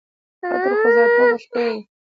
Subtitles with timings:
[0.51, 1.77] عطر خو ذاتاً خوشبویه وي.